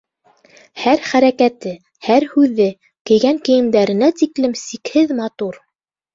Һәр 0.85 1.03
хәрәкәте, 1.09 1.73
һәр 2.07 2.25
һүҙе, 2.31 2.67
кейгән 3.11 3.41
кейемдәренә 3.51 4.11
тиклем 4.25 4.59
сикһеҙ 4.65 5.17
матур. 5.23 5.63